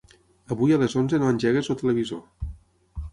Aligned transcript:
Avui 0.53 0.73
a 0.75 0.79
les 0.83 0.95
onze 1.01 1.19
no 1.23 1.29
engeguis 1.33 1.69
el 1.73 1.77
televisor. 1.83 2.25